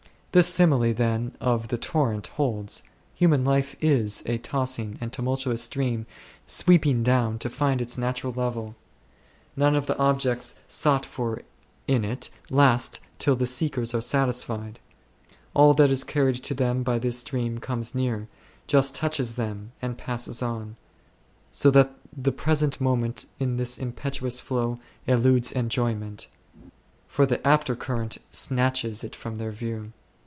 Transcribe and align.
This 0.33 0.47
simile, 0.47 0.93
then,. 0.93 1.35
of 1.41 1.67
the 1.67 1.77
torrent 1.77 2.27
holds; 2.27 2.83
human 3.15 3.43
life 3.43 3.75
is 3.81 4.23
a 4.25 4.37
tossing 4.37 4.97
and 5.01 5.11
tumultuous 5.11 5.61
stream 5.61 6.05
sweeping 6.45 7.03
down 7.03 7.37
to 7.39 7.49
find 7.49 7.81
its 7.81 7.97
natural 7.97 8.31
level; 8.31 8.77
none 9.57 9.75
of 9.75 9.87
the 9.87 9.97
objects 9.97 10.55
sought 10.69 11.05
for 11.05 11.41
in 11.85 12.05
it 12.05 12.29
last 12.49 13.01
till 13.19 13.35
the 13.35 13.45
seekers 13.45 13.93
are 13.93 13.99
satisfied; 13.99 14.79
all 15.53 15.73
that 15.73 15.89
is 15.89 16.05
carried 16.05 16.35
to 16.43 16.53
them 16.53 16.81
by 16.81 16.97
this 16.97 17.19
stream 17.19 17.57
comes 17.59 17.93
near, 17.93 18.29
just 18.67 18.95
touches 18.95 19.35
them, 19.35 19.73
and 19.81 19.97
passes 19.97 20.41
on; 20.41 20.77
so 21.51 21.69
that 21.69 21.93
the 22.15 22.31
present 22.31 22.79
moment 22.79 23.25
in 23.37 23.57
this 23.57 23.77
impetuous 23.77 24.39
flow 24.39 24.79
eludes 25.07 25.51
enjoyment, 25.51 26.27
for 27.05 27.25
the 27.25 27.45
after 27.45 27.75
current 27.75 28.17
snatches' 28.31 29.03
it 29.03 29.13
from 29.13 29.37
their 29.37 29.51
view. 29.51 29.91